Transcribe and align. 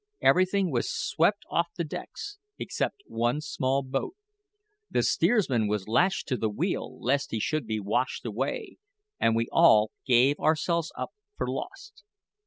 Everything 0.23 0.71
was 0.71 0.89
swept 0.89 1.43
off 1.51 1.67
the 1.77 1.83
decks, 1.83 2.39
except 2.57 3.03
one 3.05 3.39
small 3.39 3.83
boat. 3.83 4.15
The 4.89 5.03
steersman 5.03 5.67
was 5.67 5.87
lashed 5.87 6.27
to 6.29 6.37
the 6.37 6.49
wheel 6.49 6.99
lest 6.99 7.29
he 7.29 7.39
should 7.39 7.67
be 7.67 7.79
washed 7.79 8.25
away, 8.25 8.77
and 9.19 9.35
we 9.35 9.47
all 9.51 9.91
gave 10.07 10.39
ourselves 10.39 10.91
up 10.97 11.11
for 11.37 11.47
lost. 11.47 12.03